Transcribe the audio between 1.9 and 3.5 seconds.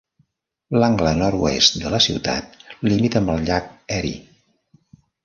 la ciutat limita amb el